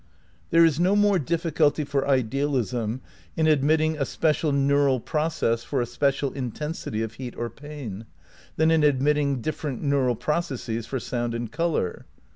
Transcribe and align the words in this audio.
There 0.49 0.65
is 0.65 0.79
no 0.79 0.95
more 0.95 1.19
difficulty 1.19 1.83
for 1.83 2.07
idealism 2.07 3.01
in 3.37 3.47
ad 3.47 3.63
mitting 3.63 3.99
a 3.99 4.05
special 4.05 4.51
neural 4.51 4.99
process 4.99 5.63
for 5.63 5.79
a 5.79 5.85
special 5.85 6.31
intensity 6.33 7.03
of 7.03 7.13
heat 7.21 7.35
or 7.37 7.51
pain, 7.51 8.07
than 8.55 8.71
in 8.71 8.81
admitting 8.83 9.41
different 9.41 9.83
neural 9.83 10.15
processes 10.15 10.87
for 10.87 10.99
sound 10.99 11.35
and 11.35 11.51
colour. 11.51 12.07